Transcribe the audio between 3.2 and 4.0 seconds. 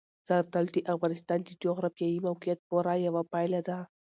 پایله ده.